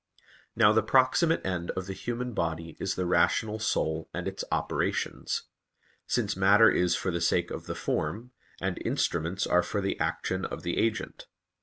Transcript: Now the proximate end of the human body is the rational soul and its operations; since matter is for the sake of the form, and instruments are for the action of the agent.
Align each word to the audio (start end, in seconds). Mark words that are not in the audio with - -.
Now 0.55 0.73
the 0.73 0.81
proximate 0.81 1.45
end 1.45 1.69
of 1.77 1.85
the 1.85 1.93
human 1.93 2.33
body 2.33 2.75
is 2.79 2.95
the 2.95 3.05
rational 3.05 3.59
soul 3.59 4.09
and 4.15 4.27
its 4.27 4.43
operations; 4.51 5.43
since 6.07 6.35
matter 6.35 6.71
is 6.71 6.95
for 6.95 7.11
the 7.11 7.21
sake 7.21 7.51
of 7.51 7.67
the 7.67 7.75
form, 7.75 8.31
and 8.59 8.81
instruments 8.83 9.45
are 9.45 9.61
for 9.61 9.79
the 9.79 9.99
action 9.99 10.43
of 10.43 10.63
the 10.63 10.79
agent. 10.79 11.27